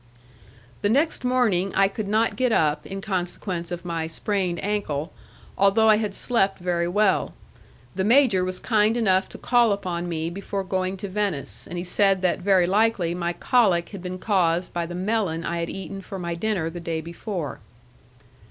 [0.81, 5.13] The next morning I could not get up in consequence of my sprained ankle,
[5.59, 7.35] although I had slept very well;
[7.93, 11.83] the major was kind enough to call upon me before going to Venice, and he
[11.83, 16.01] said that very likely my colic had been caused by the melon I had eaten
[16.01, 17.59] for my dinner the day before.